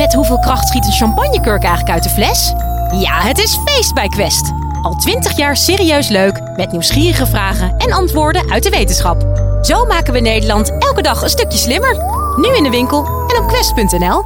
[0.00, 2.52] Met hoeveel kracht schiet een champagnekurk eigenlijk uit de fles?
[3.00, 4.52] Ja, het is feest bij Quest.
[4.82, 9.22] Al twintig jaar serieus leuk, met nieuwsgierige vragen en antwoorden uit de wetenschap.
[9.62, 11.96] Zo maken we Nederland elke dag een stukje slimmer.
[12.36, 14.24] Nu in de winkel en op quest.nl.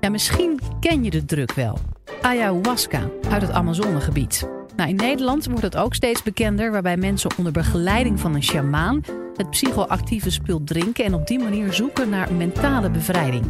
[0.00, 1.78] Ja, misschien ken je de druk wel.
[2.20, 3.00] Ayahuasca
[3.30, 4.48] uit het Amazonegebied.
[4.76, 9.02] Nou, in Nederland wordt het ook steeds bekender, waarbij mensen onder begeleiding van een sjamaan
[9.36, 13.44] het psychoactieve spul drinken en op die manier zoeken naar mentale bevrijding.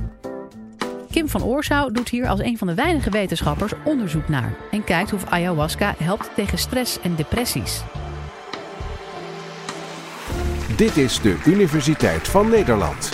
[1.16, 5.12] Kim van Oorsouw doet hier als een van de weinige wetenschappers onderzoek naar en kijkt
[5.12, 7.82] of ayahuasca helpt tegen stress en depressies.
[10.76, 13.12] Dit is de Universiteit van Nederland.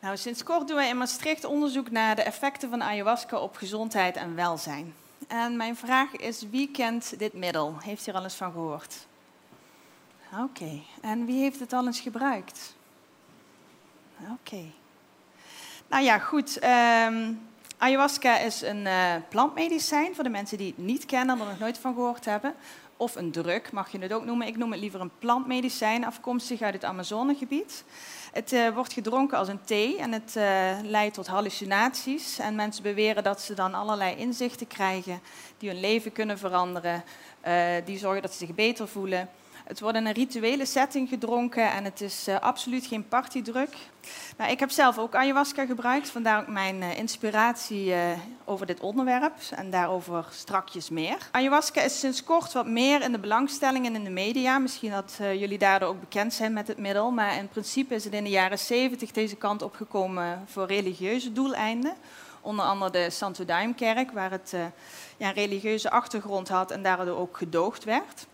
[0.00, 4.16] Nou, sinds kort doen wij in Maastricht onderzoek naar de effecten van ayahuasca op gezondheid
[4.16, 4.94] en welzijn.
[5.28, 7.76] En mijn vraag is, wie kent dit middel?
[7.78, 9.06] Heeft u er al eens van gehoord?
[10.42, 12.76] Oké, en wie heeft het al eens gebruikt?
[14.32, 14.64] Oké.
[15.88, 16.58] Nou ja, goed.
[16.58, 17.32] ehm,
[17.78, 21.58] ayahuasca is een eh, plantmedicijn voor de mensen die het niet kennen en er nog
[21.58, 22.54] nooit van gehoord hebben.
[23.00, 24.46] Of een druk, mag je het ook noemen.
[24.46, 27.84] Ik noem het liever een plantmedicijn, afkomstig uit het Amazonegebied.
[28.32, 32.38] Het eh, wordt gedronken als een thee en het eh, leidt tot hallucinaties.
[32.38, 35.20] En mensen beweren dat ze dan allerlei inzichten krijgen
[35.58, 37.04] die hun leven kunnen veranderen,
[37.40, 39.28] eh, die zorgen dat ze zich beter voelen.
[39.68, 43.76] Het wordt in een rituele setting gedronken en het is eh, absoluut geen partydruk.
[44.36, 48.00] Nou, ik heb zelf ook ayahuasca gebruikt, vandaar ook mijn eh, inspiratie eh,
[48.44, 51.16] over dit onderwerp en daarover strakjes meer.
[51.30, 54.58] Ayahuasca is sinds kort wat meer in de belangstelling en in de media.
[54.58, 58.12] Misschien dat jullie daardoor ook bekend zijn met het middel, maar in principe is het
[58.12, 61.94] in de jaren 70 deze kant opgekomen voor religieuze doeleinden.
[62.40, 64.54] Onder andere de Santo Daime-kerk, waar het
[65.16, 68.26] ja, een religieuze achtergrond had en daardoor ook gedoogd werd.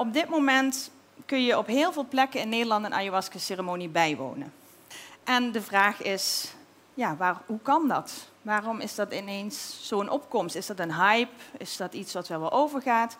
[0.00, 0.90] Op dit moment
[1.26, 4.52] kun je op heel veel plekken in Nederland een ayahuasca-ceremonie bijwonen.
[5.24, 6.54] En de vraag is,
[6.94, 8.12] ja, waar, hoe kan dat?
[8.42, 10.54] Waarom is dat ineens zo'n opkomst?
[10.54, 11.32] Is dat een hype?
[11.58, 13.16] Is dat iets wat wel wel overgaat?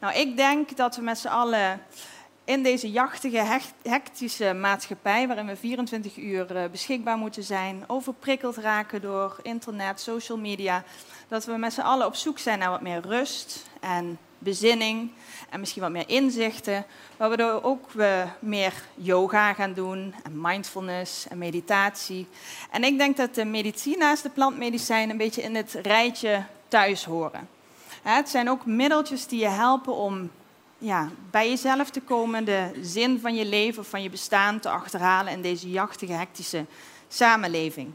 [0.00, 1.82] Nou, ik denk dat we met z'n allen
[2.44, 9.00] in deze jachtige, hectische maatschappij, waarin we 24 uur eh, beschikbaar moeten zijn, overprikkeld raken
[9.00, 10.84] door internet, social media,
[11.28, 15.10] dat we met z'n allen op zoek zijn naar wat meer rust en bezinning
[15.50, 21.38] en misschien wat meer inzichten, waardoor ook we meer yoga gaan doen en mindfulness en
[21.38, 22.26] meditatie.
[22.70, 27.04] En ik denk dat de medicine naast de plantmedicijn een beetje in het rijtje thuis
[27.04, 27.48] horen.
[28.02, 30.30] Het zijn ook middeltjes die je helpen om
[30.78, 35.32] ja, bij jezelf te komen, de zin van je leven van je bestaan te achterhalen
[35.32, 36.64] in deze jachtige, hectische
[37.08, 37.92] samenleving.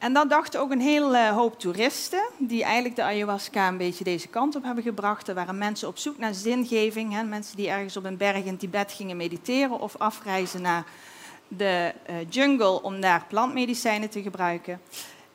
[0.00, 4.28] En dat dachten ook een hele hoop toeristen, die eigenlijk de ayahuasca een beetje deze
[4.28, 5.28] kant op hebben gebracht.
[5.28, 8.56] Er waren mensen op zoek naar zingeving, hè, mensen die ergens op een berg in
[8.56, 10.84] Tibet gingen mediteren of afreizen naar
[11.48, 14.80] de eh, jungle om daar plantmedicijnen te gebruiken.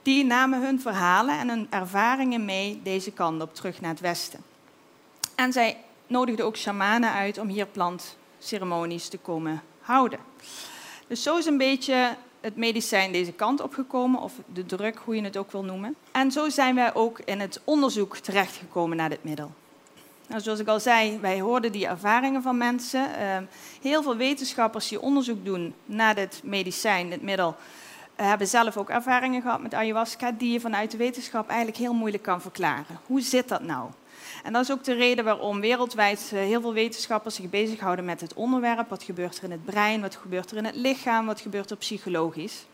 [0.01, 4.43] Die namen hun verhalen en hun ervaringen mee deze kant op, terug naar het westen.
[5.35, 5.77] En zij
[6.07, 10.19] nodigden ook shamanen uit om hier plantceremonies te komen houden.
[11.07, 12.15] Dus zo is een beetje
[12.45, 15.95] het medicijn deze kant opgekomen, of de druk, hoe je het ook wil noemen.
[16.11, 19.51] En zo zijn wij ook in het onderzoek terechtgekomen naar dit middel.
[20.27, 23.09] Nou, zoals ik al zei, wij hoorden die ervaringen van mensen.
[23.09, 23.37] Uh,
[23.81, 27.55] heel veel wetenschappers die onderzoek doen naar dit medicijn, dit middel,
[28.19, 31.93] uh, hebben zelf ook ervaringen gehad met ayahuasca, die je vanuit de wetenschap eigenlijk heel
[31.93, 32.99] moeilijk kan verklaren.
[33.05, 33.89] Hoe zit dat nou?
[34.45, 38.21] En dat is ook de reden waarom wereldwijd uh, heel veel wetenschappers zich bezighouden met
[38.21, 38.89] het onderwerp.
[38.89, 41.77] Wat gebeurt er in het brein, wat gebeurt er in het lichaam, wat gebeurt er
[41.77, 42.65] psychologisch.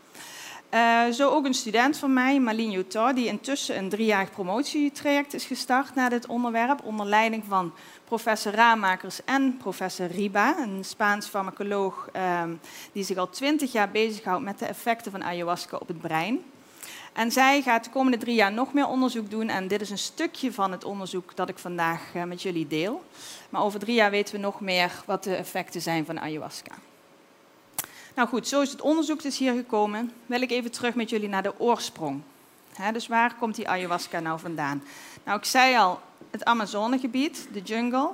[0.73, 5.45] Uh, zo ook een student van mij, Malin Joutar, die intussen een driejarig promotietraject is
[5.45, 7.73] gestart naar dit onderwerp, onder leiding van
[8.05, 12.43] professor Raamakers en professor Riba, een Spaans farmacoloog uh,
[12.91, 16.39] die zich al twintig jaar bezighoudt met de effecten van ayahuasca op het brein.
[17.13, 19.49] En zij gaat de komende drie jaar nog meer onderzoek doen.
[19.49, 23.03] En dit is een stukje van het onderzoek dat ik vandaag uh, met jullie deel.
[23.49, 26.75] Maar over drie jaar weten we nog meer wat de effecten zijn van ayahuasca.
[28.15, 30.11] Nou goed, zo is het onderzoek dus hier gekomen.
[30.25, 32.21] Wil ik even terug met jullie naar de oorsprong.
[32.93, 34.83] Dus waar komt die ayahuasca nou vandaan?
[35.23, 35.99] Nou, ik zei al,
[36.31, 38.09] het Amazonegebied, de jungle.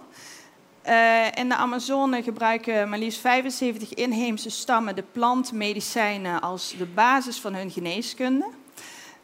[0.87, 7.39] Uh, in de Amazone gebruiken maar liefst 75 inheemse stammen de plantmedicijnen als de basis
[7.39, 8.45] van hun geneeskunde.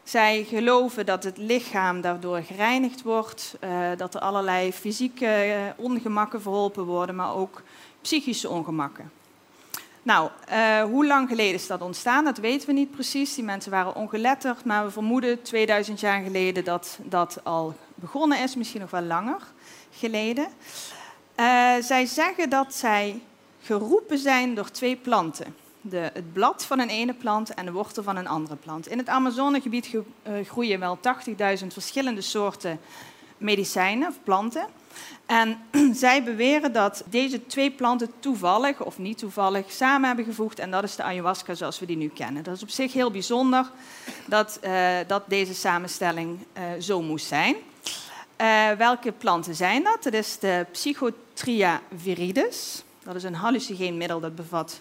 [0.04, 6.42] Zij geloven dat het lichaam daardoor gereinigd wordt, uh, dat er allerlei fysieke uh, ongemakken
[6.42, 7.62] verholpen worden, maar ook
[8.00, 9.10] psychische ongemakken.
[10.02, 12.24] Nou, uh, hoe lang geleden is dat ontstaan?
[12.24, 13.34] Dat weten we niet precies.
[13.34, 18.56] Die mensen waren ongeletterd, maar we vermoeden 2000 jaar geleden dat dat al begonnen is,
[18.56, 19.40] misschien nog wel langer.
[19.90, 20.46] geleden.
[21.80, 23.20] Zij zeggen dat zij
[23.62, 25.63] geroepen zijn door twee planten.
[25.86, 28.88] De, het blad van een ene plant en de wortel van een andere plant.
[28.88, 29.90] In het Amazonegebied
[30.44, 30.98] groeien wel
[31.60, 32.80] 80.000 verschillende soorten
[33.38, 34.66] medicijnen of planten.
[35.26, 35.58] En
[36.04, 40.84] zij beweren dat deze twee planten toevallig of niet toevallig samen hebben gevoegd en dat
[40.84, 42.42] is de ayahuasca zoals we die nu kennen.
[42.42, 43.70] Dat is op zich heel bijzonder
[44.26, 47.56] dat, uh, dat deze samenstelling uh, zo moest zijn.
[48.78, 50.02] Welke planten zijn dat?
[50.02, 52.82] Dat is de Psychotria viridis.
[53.02, 54.80] Dat is een hallucinogeen middel dat bevat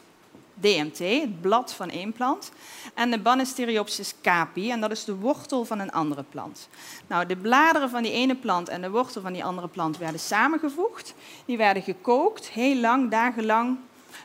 [0.53, 2.51] DMT, het blad van één plant,
[2.93, 6.69] en de Banisteriopsis capi, en dat is de wortel van een andere plant.
[7.07, 10.19] Nou, de bladeren van die ene plant en de wortel van die andere plant werden
[10.19, 11.13] samengevoegd.
[11.45, 13.77] Die werden gekookt, heel lang, dagenlang,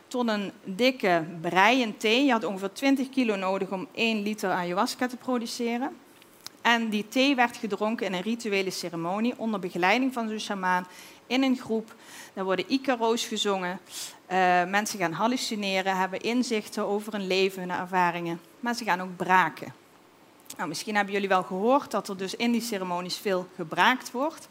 [0.08, 2.24] tot een dikke brei thee.
[2.24, 5.96] Je had ongeveer 20 kilo nodig om 1 liter ayahuasca te produceren.
[6.62, 10.86] En die thee werd gedronken in een rituele ceremonie onder begeleiding van zo'n shamaan
[11.28, 11.94] in een groep.
[12.34, 13.78] Daar worden Icaro's gezongen.
[14.30, 18.40] Uh, mensen gaan hallucineren, hebben inzichten over hun leven, hun ervaringen.
[18.60, 19.72] Maar ze gaan ook braken.
[20.56, 24.48] Nou, misschien hebben jullie wel gehoord dat er dus in die ceremonies veel gebraakt wordt.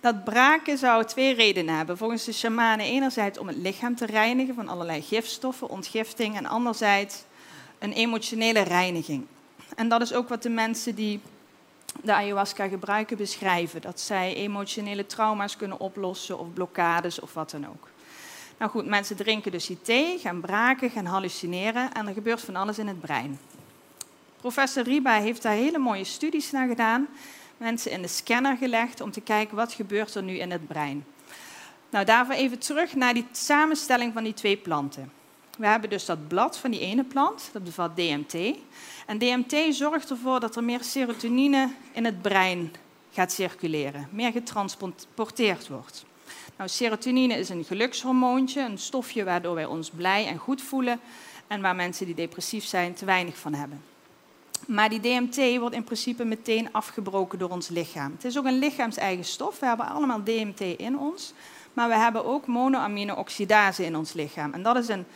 [0.00, 1.96] Dat braken zou twee redenen hebben.
[1.96, 7.24] Volgens de shamanen enerzijds om het lichaam te reinigen van allerlei gifstoffen, ontgifting, en anderzijds
[7.78, 9.26] een emotionele reiniging.
[9.76, 11.20] En dat is ook wat de mensen die
[12.02, 13.80] de ayahuasca gebruiken beschrijven.
[13.80, 17.88] Dat zij emotionele trauma's kunnen oplossen of blokkades of wat dan ook.
[18.58, 22.56] Nou goed, mensen drinken dus die thee, gaan braken, gaan hallucineren en er gebeurt van
[22.56, 23.38] alles in het brein.
[24.36, 27.06] Professor Riba heeft daar hele mooie studies naar gedaan.
[27.56, 31.04] Mensen in de scanner gelegd om te kijken wat gebeurt er nu in het brein.
[31.90, 35.12] Nou, daarvoor even terug naar die samenstelling van die twee planten.
[35.58, 38.34] We hebben dus dat blad van die ene plant, dat bevat DMT.
[39.06, 42.72] En DMT zorgt ervoor dat er meer serotonine in het brein
[43.12, 46.04] gaat circuleren, meer getransporteerd wordt.
[46.56, 51.00] Nou, serotonine is een gelukshormoontje, een stofje waardoor wij ons blij en goed voelen
[51.46, 53.82] en waar mensen die depressief zijn te weinig van hebben.
[54.66, 58.12] Maar die DMT wordt in principe meteen afgebroken door ons lichaam.
[58.12, 59.58] Het is ook een lichaams-eigen stof.
[59.58, 61.32] We hebben allemaal DMT in ons,
[61.72, 64.52] maar we hebben ook monoamine oxidase in ons lichaam.
[64.52, 65.06] En dat is een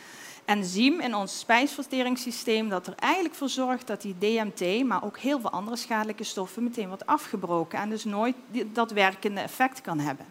[0.48, 5.40] enzym in ons spijsverteringssysteem dat er eigenlijk voor zorgt dat die DMT, maar ook heel
[5.40, 8.34] veel andere schadelijke stoffen, meteen wordt afgebroken en dus nooit
[8.72, 10.26] dat werkende effect kan hebben.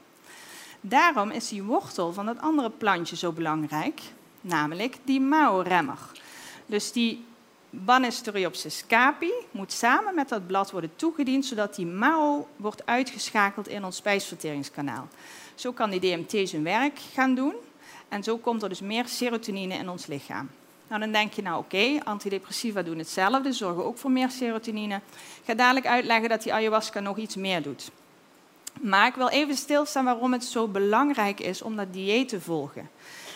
[0.82, 4.02] Daarom is die wortel van dat andere plantje zo belangrijk,
[4.42, 6.00] namelijk die MAO-remmer.
[6.66, 7.26] Dus die
[7.70, 13.86] Banisteriopsis capi moet samen met dat blad worden toegediend, zodat die MAO wordt uitgeschakeld in
[13.86, 15.08] ons spijsverteringskanaal.
[15.56, 17.54] Zo kan die DMT zijn werk gaan doen
[18.10, 20.50] en zo komt er dus meer serotonine in ons lichaam.
[20.88, 24.96] Nou, dan denk je, nou oké, antidepressiva doen hetzelfde, zorgen ook voor meer serotonine.
[24.96, 27.92] Ik ga dadelijk uitleggen dat die ayahuasca nog iets meer doet.
[28.82, 32.90] Maar ik wil even stilstaan waarom het zo belangrijk is om dat dieet te volgen.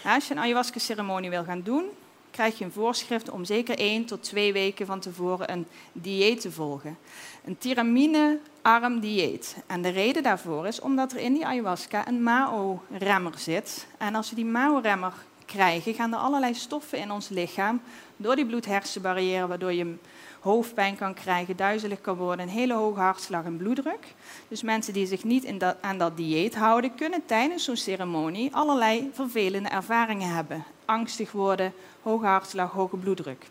[0.04, 1.84] Nou, als je een ayahuasca-ceremonie wil gaan doen,
[2.32, 6.52] krijg je een voorschrift om zeker één tot twee weken van tevoren een dieet te
[6.52, 6.98] volgen.
[7.46, 9.56] Een tiramine-arm dieet.
[9.68, 13.88] En de reden daarvoor is omdat er in die ayahuasca een MAO-remmer zit.
[13.98, 15.14] En als we die MAO-remmer
[15.46, 17.82] krijgen, gaan er allerlei stoffen in ons lichaam
[18.18, 19.96] door die bloed-hersenbarrière, waardoor je
[20.42, 24.14] hoofdpijn kan krijgen, duizelig kan worden, een hele hoge hartslag en bloeddruk.
[24.48, 29.70] Dus mensen die zich niet aan dat dieet houden, kunnen tijdens zo'n ceremonie allerlei vervelende
[29.70, 30.64] ervaringen hebben.
[30.86, 33.46] Angstig worden, hoge hartslag, hoge bloeddruk.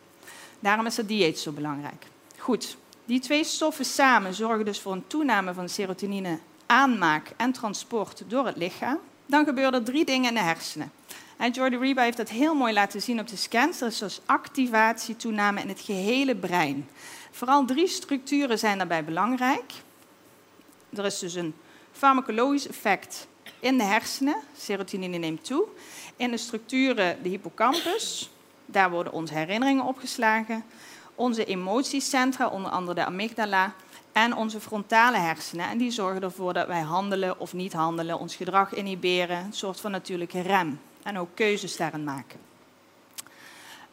[0.61, 2.07] Daarom is dat dieet zo belangrijk.
[2.39, 8.23] Goed, die twee stoffen samen zorgen dus voor een toename van serotonine aanmaak en transport
[8.27, 8.99] door het lichaam.
[9.27, 10.93] Dan gebeuren er drie dingen in de hersenen.
[11.41, 13.81] En Jordi Reba heeft dat heel mooi laten zien op de scans.
[13.81, 16.89] Er is dus activatie, toename in het gehele brein.
[17.31, 19.73] Vooral drie structuren zijn daarbij belangrijk.
[20.95, 21.55] Er is dus een
[21.93, 23.27] farmacologisch effect
[23.61, 24.37] in de hersenen.
[24.57, 25.65] Serotonine neemt toe.
[26.17, 28.31] In de structuren de hippocampus.
[28.67, 30.65] Daar worden onze herinneringen opgeslagen.
[31.15, 33.75] Onze emotiecentra, onder andere de amygdala.
[34.13, 35.69] En onze frontale hersenen.
[35.69, 39.37] En die zorgen ervoor dat wij handelen of niet handelen, ons gedrag inhiberen.
[39.37, 42.39] Een soort van natuurlijke rem en ook keuzes daarin maken.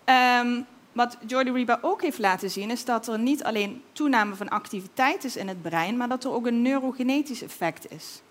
[0.05, 4.49] Um, wat Jordi Reba ook heeft laten zien, is dat er niet alleen toename van
[4.49, 8.21] activiteit is in het brein, maar dat er ook een neurogenetisch effect is.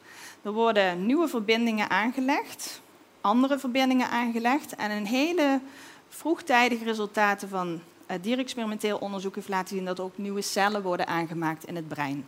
[0.42, 2.80] Er worden nieuwe verbindingen aangelegd,
[3.21, 5.61] andere verbindingen aangelegd en een hele
[6.09, 7.80] vroegtijdige resultaten van
[8.11, 11.88] uh, dierexperimenteel onderzoek heeft laten zien dat er ook nieuwe cellen worden aangemaakt in het
[11.88, 12.26] brein.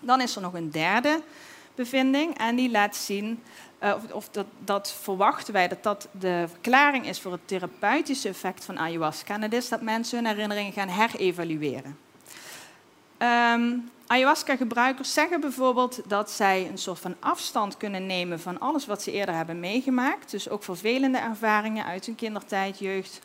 [0.00, 1.22] Dan is er nog een derde
[1.74, 3.42] bevinding en die laat zien
[3.82, 8.28] uh, of, of dat, dat, verwachten wij dat dat de verklaring is voor het therapeutische
[8.28, 9.34] effect van ayahuasca.
[9.34, 11.98] En dat is dat mensen hun herinneringen gaan herevalueren.
[13.18, 19.02] Um, Ayahuasca-gebruikers zeggen bijvoorbeeld dat zij een soort van afstand kunnen nemen van alles wat
[19.02, 20.30] ze eerder hebben meegemaakt.
[20.30, 23.20] Dus ook vervelende ervaringen uit hun kindertijd, jeugd.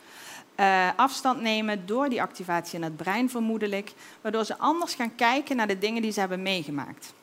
[0.59, 5.55] Uh, afstand nemen door die activatie in het brein vermoedelijk, waardoor ze anders gaan kijken
[5.55, 7.13] naar de dingen die ze hebben meegemaakt.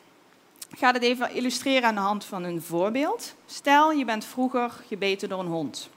[0.74, 3.34] Ik ga het even illustreren aan de hand van een voorbeeld.
[3.46, 5.88] Stel, je bent vroeger gebeten door een hond.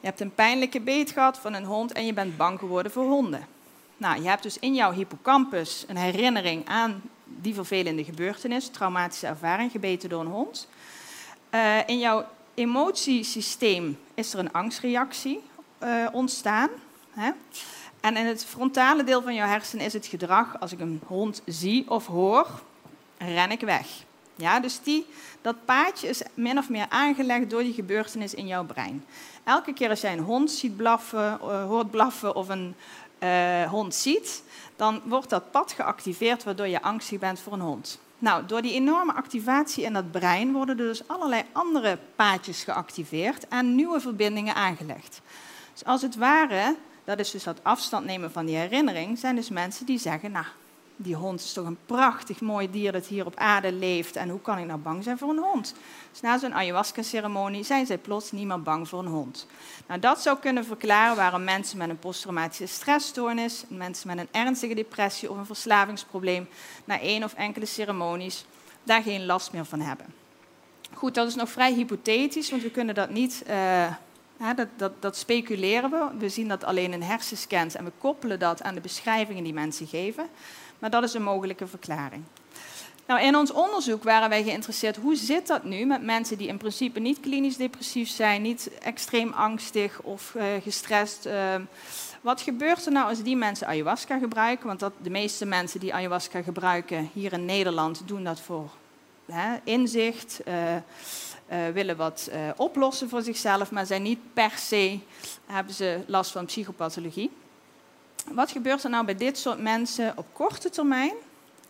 [0.00, 3.04] Je hebt een pijnlijke beet gehad van een hond en je bent bang geworden voor
[3.04, 3.46] honden.
[3.96, 9.70] Nou, je hebt dus in jouw hippocampus een herinnering aan die vervelende gebeurtenis, traumatische ervaring,
[9.70, 10.68] gebeten door een hond.
[11.50, 12.24] Uh, in jouw
[12.54, 15.42] emotiesysteem is er een angstreactie
[15.82, 16.70] uh, ontstaan.
[17.10, 17.30] Hè?
[18.00, 21.42] En in het frontale deel van jouw hersenen is het gedrag, als ik een hond
[21.46, 22.46] zie of hoor,
[23.24, 23.86] ren ik weg.
[24.36, 25.06] Ja, dus die,
[25.42, 29.04] dat paadje is min of meer aangelegd door die gebeurtenis in jouw brein.
[29.44, 32.74] Elke keer als jij een hond ziet blaffen, uh, hoort blaffen of een
[33.18, 34.42] uh, hond ziet,
[34.76, 37.98] dan wordt dat pad geactiveerd waardoor je angstig bent voor een hond.
[38.18, 43.48] Nou, door die enorme activatie in dat brein worden er dus allerlei andere paadjes geactiveerd
[43.48, 45.20] en nieuwe verbindingen aangelegd.
[45.72, 49.48] Dus als het ware, dat is dus dat afstand nemen van die herinnering, zijn dus
[49.48, 50.46] mensen die zeggen, nou,
[50.96, 54.16] die hond is toch een prachtig mooi dier dat hier op aarde leeft.
[54.16, 55.74] En hoe kan ik nou bang zijn voor een hond?
[56.10, 59.46] Dus na zo'n ayahuasca-ceremonie zijn zij plots niet meer bang voor een hond.
[59.86, 64.74] Nou, dat zou kunnen verklaren waarom mensen met een posttraumatische stressstoornis, mensen met een ernstige
[64.74, 66.48] depressie of een verslavingsprobleem,
[66.84, 68.44] na één of enkele ceremonies
[68.82, 70.06] daar geen last meer van hebben.
[70.92, 73.44] Goed, dat is nog vrij hypothetisch, want we kunnen dat niet.
[73.48, 73.92] Uh,
[74.56, 76.06] dat, dat, dat, speculeren we.
[76.18, 79.86] We zien dat alleen in hersenscans en we koppelen dat aan de beschrijvingen die mensen
[79.86, 80.28] geven
[80.84, 82.22] maar dat is een mogelijke verklaring.
[83.06, 86.56] Nou, in ons onderzoek waren wij geïnteresseerd hoe zit dat nu met mensen die in
[86.56, 91.26] principe niet klinisch depressief zijn, niet extreem angstig of uh, gestrest.
[91.26, 91.54] Uh,
[92.20, 94.66] wat gebeurt er nou als die mensen ayahuasca gebruiken?
[94.66, 98.70] Want dat, de meeste mensen die ayahuasca gebruiken hier in Nederland doen dat voor
[99.26, 100.54] hè, inzicht, uh,
[101.72, 104.98] willen wat oplossen voor zichzelf, maar zijn niet per se,
[105.46, 107.30] hebben ze last van psychopathologie.
[108.32, 111.14] Wat gebeurt er nou bij dit soort mensen op korte termijn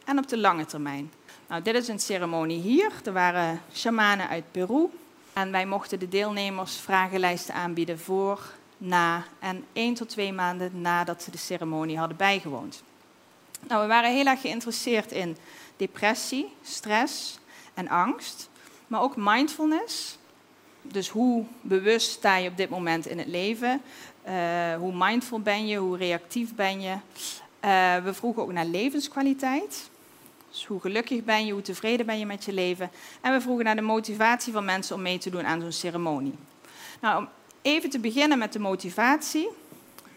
[0.05, 1.13] en op de lange termijn?
[1.49, 2.93] Nou, dit is een ceremonie hier.
[3.05, 4.89] Er waren shamanen uit Peru.
[5.33, 8.41] En wij mochten de deelnemers vragenlijsten aanbieden voor,
[8.79, 12.83] na en één tot twee maanden nadat ze de ceremonie hadden bijgewoond.
[13.69, 15.37] Nou, we waren heel erg geïnteresseerd in
[15.77, 17.39] depressie, stress
[17.75, 18.49] en angst,
[18.87, 20.19] maar ook mindfulness.
[20.83, 23.83] Dus hoe bewust sta je op dit moment in het leven?
[24.29, 25.77] Uh, hoe mindful ben je?
[25.77, 26.91] Hoe reactief ben je?
[26.91, 29.91] Uh, we vroegen ook naar levenskwaliteit.
[30.51, 31.53] Dus hoe gelukkig ben je?
[31.53, 32.91] Hoe tevreden ben je met je leven?
[33.21, 36.35] En we vroegen naar de motivatie van mensen om mee te doen aan zo'n ceremonie.
[37.01, 37.27] Nou,
[37.63, 39.49] even te beginnen met de motivatie.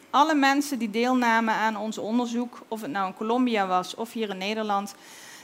[0.10, 4.30] Alle mensen die deelnamen aan ons onderzoek, of het nou in Colombia was of hier
[4.30, 4.96] in Nederland,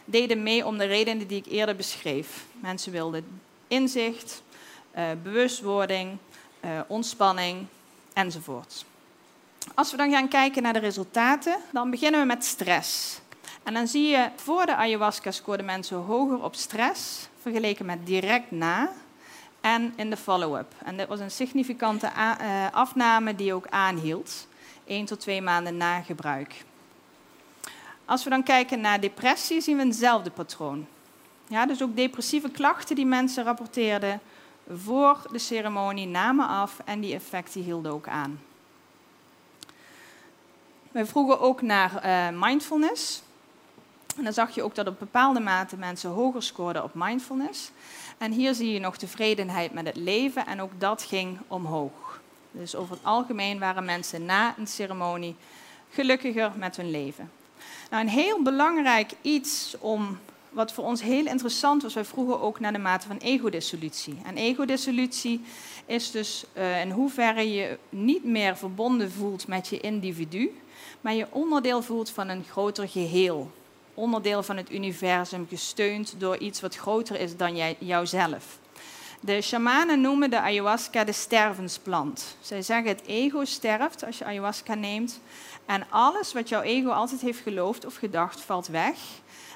[0.05, 2.45] deden mee om de redenen die ik eerder beschreef.
[2.53, 4.43] Mensen wilden inzicht,
[4.95, 6.17] uh, bewustwording,
[6.87, 7.65] ontspanning,
[8.13, 8.85] enzovoort.
[9.73, 13.19] Als we dan gaan kijken naar de resultaten, dan beginnen we met stress.
[13.63, 18.51] En dan zie je voor de ayahuasca scoorden mensen hoger op stress vergeleken met direct
[18.51, 18.89] na
[19.61, 20.73] en in de follow-up.
[20.85, 24.47] En dit was een significante eh, afname die ook aanhield,
[24.85, 26.63] 1 tot 2 maanden na gebruik.
[28.05, 30.87] Als we dan kijken naar depressie, zien we eenzelfde patroon.
[31.47, 34.21] Ja, dus ook depressieve klachten die mensen rapporteerden
[34.71, 38.39] voor de ceremonie namen af en die effecten hielden ook aan.
[40.91, 43.21] We vroegen ook naar uh, mindfulness.
[44.17, 47.71] En dan zag je ook dat op bepaalde mate mensen hoger scoorden op mindfulness.
[48.17, 52.21] En hier zie je nog tevredenheid met het leven en ook dat ging omhoog.
[52.51, 55.35] Dus over het algemeen waren mensen na een ceremonie
[55.89, 57.31] gelukkiger met hun leven.
[57.89, 60.19] Nou, een heel belangrijk iets om
[60.53, 64.17] wat voor ons heel interessant was, wij vroegen ook naar de mate van egodissolutie.
[64.25, 65.41] En egodissolutie
[65.85, 70.57] is dus uh, in hoeverre je niet meer verbonden voelt met je individu,
[71.01, 73.51] maar je onderdeel voelt van een groter geheel.
[73.93, 78.59] Onderdeel van het universum, gesteund door iets wat groter is dan jij, jouzelf.
[79.19, 82.37] De shamanen noemen de ayahuasca de stervensplant.
[82.41, 85.19] Zij zeggen het ego sterft als je ayahuasca neemt.
[85.65, 88.95] En alles wat jouw ego altijd heeft geloofd of gedacht valt weg.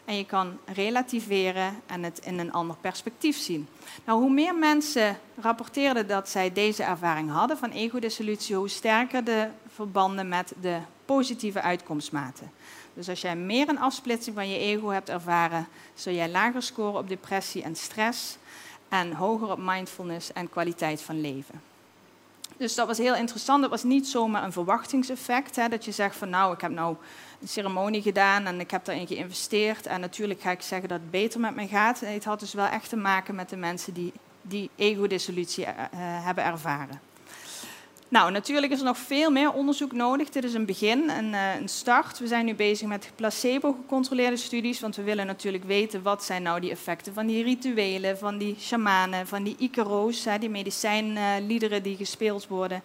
[0.08, 3.68] En je kan relativeren en het in een ander perspectief zien.
[4.06, 9.48] Nou, hoe meer mensen rapporteerden dat zij deze ervaring hadden van ego-dissolutie, hoe sterker de
[9.74, 12.52] verbanden met de positieve uitkomstmaten.
[12.94, 17.00] Dus als jij meer een afsplitsing van je ego hebt ervaren, zul jij lager scoren
[17.00, 18.38] op depressie en stress
[18.90, 21.62] en hoger op mindfulness en kwaliteit van leven.
[22.58, 23.62] Dus dat was heel interessant.
[23.62, 25.56] Dat was niet zomaar een verwachtingseffect.
[25.56, 26.96] Hè, dat je zegt van nou, ik heb nou
[27.42, 29.86] een ceremonie gedaan en ik heb daarin geïnvesteerd.
[29.86, 32.00] En natuurlijk ga ik zeggen dat het beter met me gaat.
[32.00, 34.14] Het had dus wel echt te maken met de mensen die
[34.48, 37.07] die ego-dissolutie uh, hebben ervaren.
[38.10, 40.30] Nou, natuurlijk is er nog veel meer onderzoek nodig.
[40.30, 42.20] Dit is een begin, een, uh, een start.
[42.20, 46.60] We zijn nu bezig met placebo-gecontroleerde studies, want we willen natuurlijk weten wat zijn nou
[46.60, 52.48] die effecten van die rituelen, van die shamanen, van die Icaro's, die medicijnliederen die gespeeld
[52.48, 52.82] worden.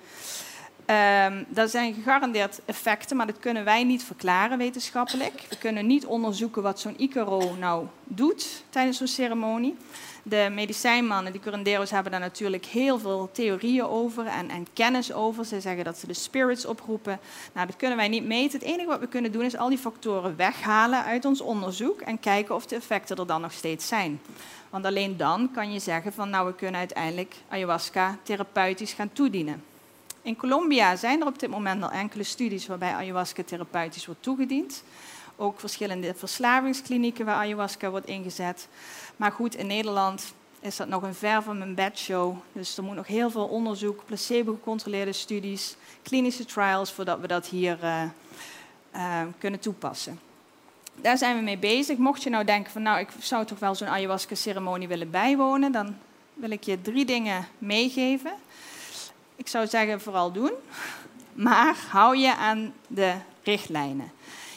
[0.86, 5.46] Um, dat zijn gegarandeerd effecten, maar dat kunnen wij niet verklaren wetenschappelijk.
[5.48, 9.76] We kunnen niet onderzoeken wat zo'n Icaro nou doet tijdens zo'n ceremonie.
[10.22, 15.44] De medicijnmannen, die curandero's, hebben daar natuurlijk heel veel theorieën over en, en, kennis over.
[15.44, 17.18] Ze zeggen dat ze de spirits oproepen.
[17.52, 18.58] Nou, dat kunnen wij niet meten.
[18.58, 22.20] Het enige wat we kunnen doen is al die factoren weghalen uit ons onderzoek en
[22.20, 24.20] kijken of de effecten er dan nog steeds zijn.
[24.70, 29.70] Want alleen dan kan je zeggen van nou, we kunnen uiteindelijk ayahuasca therapeutisch gaan toedienen.
[30.22, 34.82] In Colombia zijn er op dit moment al enkele studies waarbij ayahuasca therapeutisch wordt toegediend.
[35.36, 38.68] Ook verschillende verslavingsklinieken waar ayahuasca wordt ingezet.
[39.16, 42.36] Maar goed, in Nederland is dat nog een ver van mijn bedshow.
[42.52, 47.78] Dus er moet nog heel veel onderzoek, placebo-gecontroleerde studies, klinische trials, voordat we dat hier
[47.82, 48.02] uh,
[48.94, 50.20] uh, kunnen toepassen.
[50.94, 51.98] Daar zijn we mee bezig.
[51.98, 55.96] Mocht je nou denken van nou, ik zou toch wel zo'n ayahuasca-ceremonie willen bijwonen, dan
[56.34, 58.32] wil ik je drie dingen meegeven.
[59.42, 60.52] Ik zou zeggen vooral doen,
[61.32, 64.12] maar hou je aan de richtlijnen.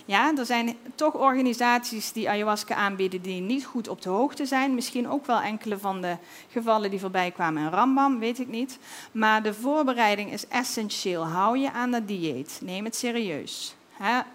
[0.05, 4.75] Ja, er zijn toch organisaties die ayahuasca aanbieden die niet goed op de hoogte zijn.
[4.75, 6.17] Misschien ook wel enkele van de
[6.49, 8.79] gevallen die voorbij kwamen in Rambam, weet ik niet.
[9.11, 11.25] Maar de voorbereiding is essentieel.
[11.25, 12.59] Hou je aan dat dieet.
[12.63, 13.75] Neem het serieus.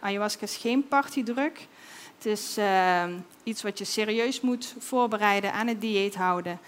[0.00, 1.66] ayahuasca is geen partydruk.
[2.20, 3.04] Het is uh,
[3.42, 6.58] iets wat je serieus moet voorbereiden, aan het dieet houden.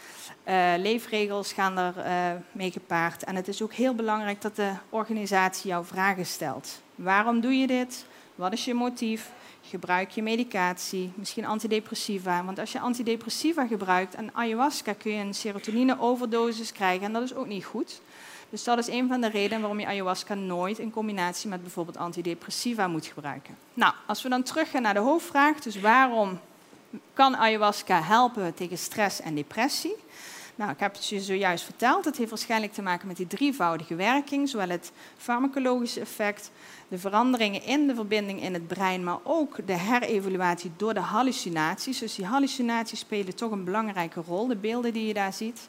[0.49, 3.25] Uh, leefregels gaan er uh, mee gepaard.
[3.25, 6.83] En het is ook heel belangrijk dat de organisatie jou vragen stelt.
[6.95, 8.07] Waarom doe je dit?
[8.35, 9.31] Wat is je motief?
[9.63, 12.45] Gebruik je medicatie, misschien antidepressiva.
[12.45, 17.35] Want als je antidepressiva gebruikt en ayahuasca kun je een serotonine-overdosis krijgen en dat is
[17.35, 18.01] ook niet goed.
[18.53, 21.97] Dus dat is een van de redenen waarom je ayahuasca nooit in combinatie met bijvoorbeeld
[21.97, 23.57] antidepressiva moet gebruiken.
[23.75, 26.41] Nou, als we dan teruggaan naar de hoofdvraag, dus waarom
[27.15, 29.95] kan ayahuasca helpen tegen stress en depressie?
[30.55, 32.05] Nou, ik heb het je zojuist verteld.
[32.05, 36.51] Het heeft waarschijnlijk te maken met die drievoudige werking, zowel het farmacologische effect,
[36.89, 41.99] de veranderingen in de verbinding in het brein, maar ook de herevaluatie door de hallucinaties.
[41.99, 45.69] Dus die hallucinaties spelen toch een belangrijke rol, de beelden die je daar ziet.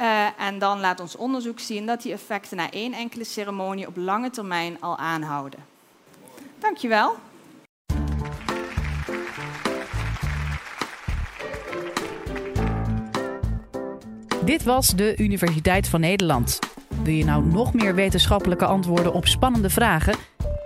[0.00, 3.96] Uh, en dan laat ons onderzoek zien dat die effecten na één enkele ceremonie op
[3.96, 5.60] lange termijn al aanhouden.
[6.58, 7.16] Dankjewel.
[14.44, 16.58] Dit was de Universiteit van Nederland.
[17.02, 20.16] Wil je nou nog meer wetenschappelijke antwoorden op spannende vragen?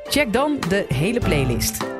[0.04, 1.91] Check dan de hele playlist.